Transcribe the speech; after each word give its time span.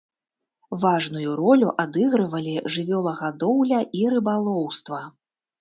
Важную 0.83 1.35
ролю 1.41 1.69
адыгрывалі 1.83 2.55
жывёлагадоўля 2.77 3.79
і 4.01 4.05
рыбалоўства. 4.15 5.07